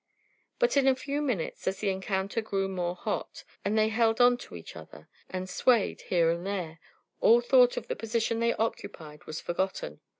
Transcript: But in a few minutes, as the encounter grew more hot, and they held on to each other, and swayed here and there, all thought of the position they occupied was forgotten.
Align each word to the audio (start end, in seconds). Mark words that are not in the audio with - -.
But 0.57 0.77
in 0.77 0.87
a 0.87 0.95
few 0.95 1.21
minutes, 1.21 1.67
as 1.67 1.77
the 1.77 1.91
encounter 1.91 2.41
grew 2.41 2.67
more 2.67 2.95
hot, 2.95 3.43
and 3.63 3.77
they 3.77 3.89
held 3.89 4.19
on 4.19 4.35
to 4.37 4.55
each 4.55 4.75
other, 4.75 5.07
and 5.29 5.47
swayed 5.47 6.01
here 6.01 6.31
and 6.31 6.43
there, 6.43 6.79
all 7.19 7.39
thought 7.39 7.77
of 7.77 7.87
the 7.87 7.95
position 7.95 8.39
they 8.39 8.53
occupied 8.55 9.23
was 9.25 9.39
forgotten. 9.39 10.01